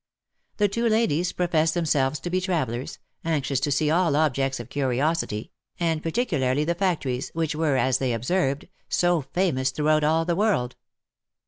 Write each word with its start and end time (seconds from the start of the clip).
The 0.57 0.67
two 0.67 0.89
ladies 0.89 1.31
professed 1.31 1.75
themselves 1.75 2.19
to 2.21 2.31
be 2.31 2.41
travellers, 2.41 2.97
anxious 3.23 3.59
to 3.59 3.71
see 3.71 3.91
all 3.91 4.15
objects 4.15 4.59
of 4.59 4.69
curiosity, 4.69 5.51
and 5.79 6.01
particularly 6.01 6.63
the 6.63 6.73
factories, 6.73 7.29
which 7.35 7.53
were, 7.53 7.77
as 7.77 7.99
they 7.99 8.11
observed, 8.11 8.67
so 8.89 9.21
famous 9.21 9.69
throughout 9.69 10.03
all 10.03 10.25
the 10.25 10.35
world. 10.35 10.75